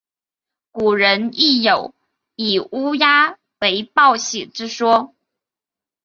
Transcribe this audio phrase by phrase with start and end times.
[0.71, 1.93] 古人亦有
[2.35, 5.13] 以乌鸦为报喜之说。